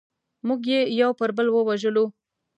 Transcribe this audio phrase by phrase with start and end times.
[0.47, 2.05] موږ یې یو پر بل ووژلو.